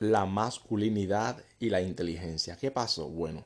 [0.00, 2.56] la masculinidad y la inteligencia.
[2.56, 3.08] ¿Qué pasó?
[3.08, 3.44] Bueno,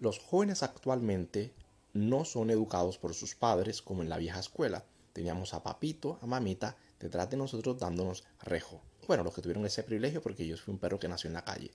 [0.00, 1.52] los jóvenes actualmente
[1.92, 4.84] no son educados por sus padres como en la vieja escuela.
[5.12, 8.80] Teníamos a papito, a mamita detrás de nosotros dándonos rejo.
[9.06, 11.44] Bueno, los que tuvieron ese privilegio porque yo fui un perro que nació en la
[11.44, 11.70] calle.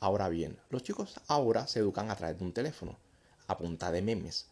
[0.00, 2.96] Ahora bien, los chicos ahora se educan a través de un teléfono,
[3.48, 4.46] a punta de memes,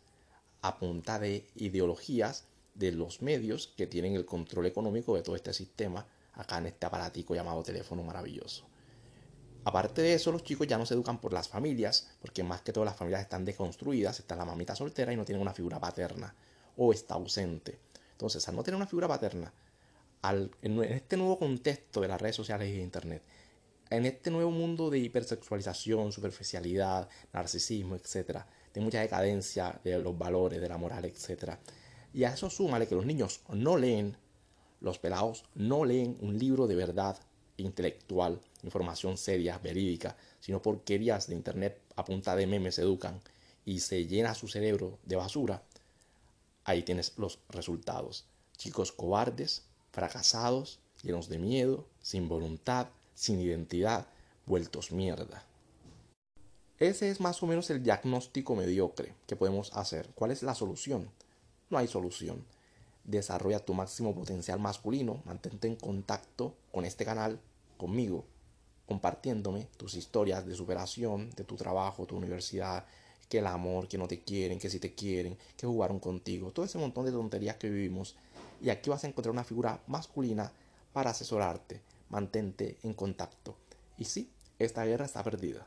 [0.61, 2.45] a punta de ideologías
[2.75, 6.85] de los medios que tienen el control económico de todo este sistema acá en este
[6.85, 8.67] aparatico llamado teléfono maravilloso.
[9.67, 12.73] Aparte de eso, los chicos ya no se educan por las familias, porque más que
[12.73, 16.33] todo las familias están deconstruidas, está la mamita soltera y no tienen una figura paterna,
[16.77, 17.77] o está ausente.
[18.13, 19.53] Entonces, al no tener una figura paterna,
[20.63, 23.23] en este nuevo contexto de las redes sociales y de Internet,
[23.91, 30.61] en este nuevo mundo de hipersexualización, superficialidad, narcisismo, etc., de mucha decadencia de los valores,
[30.61, 31.55] de la moral, etc.
[32.15, 34.17] Y a eso súmale que los niños no leen,
[34.81, 37.19] los pelados no leen un libro de verdad
[37.57, 43.21] intelectual, información seria, verídica, sino porquerías de internet a punta de memes educan
[43.65, 45.63] y se llena su cerebro de basura,
[46.65, 48.25] ahí tienes los resultados.
[48.57, 54.07] Chicos cobardes, fracasados, llenos de miedo, sin voluntad, sin identidad,
[54.47, 55.45] vueltos mierda.
[56.79, 60.11] Ese es más o menos el diagnóstico mediocre que podemos hacer.
[60.15, 61.11] ¿Cuál es la solución?
[61.71, 62.45] No hay solución.
[63.05, 67.41] Desarrolla tu máximo potencial masculino, mantente en contacto con este canal
[67.77, 68.25] conmigo,
[68.87, 72.87] compartiéndome tus historias de superación, de tu trabajo, tu universidad,
[73.29, 76.65] que el amor, que no te quieren, que si te quieren, que jugaron contigo, todo
[76.65, 78.17] ese montón de tonterías que vivimos.
[78.63, 80.53] Y aquí vas a encontrar una figura masculina
[80.93, 81.81] para asesorarte.
[82.09, 83.57] Mantente en contacto.
[83.99, 85.67] Y sí, esta guerra está perdida.